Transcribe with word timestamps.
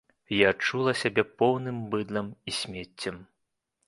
Я 0.43 0.47
адчула 0.53 0.93
сябе 1.01 1.23
поўным 1.41 1.77
быдлам 1.91 2.31
і 2.53 2.57
смеццем. 2.61 3.21